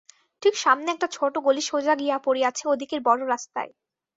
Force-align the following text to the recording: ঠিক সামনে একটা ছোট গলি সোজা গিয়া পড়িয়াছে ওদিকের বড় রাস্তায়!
ঠিক 0.41 0.53
সামনে 0.57 0.89
একটা 0.91 1.07
ছোট 1.15 1.33
গলি 1.45 1.63
সোজা 1.69 1.93
গিয়া 1.95 2.17
পড়িয়াছে 2.25 2.63
ওদিকের 2.67 3.01
বড় 3.01 3.21
রাস্তায়! 3.25 3.71